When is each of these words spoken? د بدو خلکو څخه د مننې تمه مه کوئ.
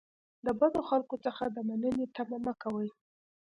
د 0.45 0.47
بدو 0.59 0.81
خلکو 0.89 1.15
څخه 1.25 1.43
د 1.47 1.57
مننې 1.67 2.05
تمه 2.15 2.37
مه 2.45 2.53
کوئ. 2.61 2.89